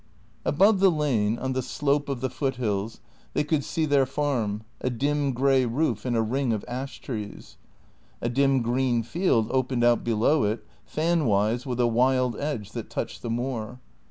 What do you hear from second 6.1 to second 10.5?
a ring of ash trees. A dim green field opened out below